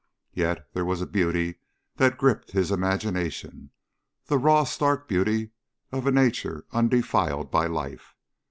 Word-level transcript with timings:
Yet 0.33 0.67
there 0.73 0.83
was 0.83 0.99
a 1.01 1.05
beauty 1.05 1.59
that 1.97 2.17
gripped 2.17 2.49
his 2.53 2.71
imagination; 2.71 3.69
the 4.25 4.39
raw, 4.39 4.63
stark 4.63 5.07
beauty 5.07 5.51
of 5.91 6.07
a 6.07 6.11
nature 6.11 6.65
undefiled 6.73 7.51
by 7.51 7.67
life. 7.67 8.15